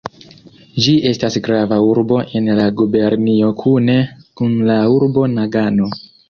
Ĝi 0.85 0.93
estas 1.09 1.35
grava 1.47 1.77
urbo 1.87 2.17
en 2.39 2.47
la 2.61 2.65
gubernio 2.79 3.51
kune 3.61 3.99
kun 4.43 4.57
la 4.71 4.79
urbo 4.97 5.29
Nagano. 5.37 5.93